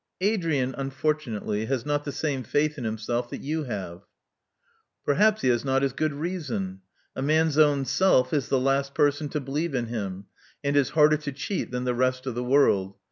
"* 0.17 0.19
'Adrian, 0.21 0.73
unfortunately, 0.79 1.67
has 1.67 1.85
not 1.85 2.05
the 2.05 2.11
same 2.11 2.41
faith 2.41 2.79
in 2.79 2.85
himself 2.85 3.29
that 3.29 3.41
you 3.43 3.65
have. 3.65 4.01
''Perhaps 5.05 5.43
he 5.43 5.47
has 5.49 5.63
not 5.63 5.83
as 5.83 5.93
good 5.93 6.11
reason. 6.11 6.81
A 7.15 7.21
man's 7.21 7.59
own 7.59 7.85
self 7.85 8.33
is 8.33 8.47
the 8.49 8.59
last 8.59 8.95
person 8.95 9.29
to 9.29 9.39
believe 9.39 9.75
in 9.75 9.85
him, 9.85 10.25
and 10.63 10.75
is 10.75 10.89
harder 10.97 11.17
to 11.17 11.31
cheat 11.31 11.69
than 11.69 11.83
the 11.83 11.93
rest 11.93 12.25
of 12.25 12.33
the 12.33 12.43
world. 12.43 12.95